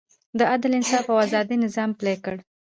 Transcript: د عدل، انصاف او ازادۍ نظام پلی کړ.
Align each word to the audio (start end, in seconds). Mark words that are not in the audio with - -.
د 0.37 0.39
عدل، 0.51 0.71
انصاف 0.77 1.05
او 1.11 1.17
ازادۍ 1.25 1.57
نظام 1.65 1.89
پلی 1.99 2.15
کړ. 2.23 2.35